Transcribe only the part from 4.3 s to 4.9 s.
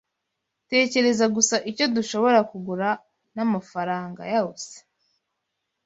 yose.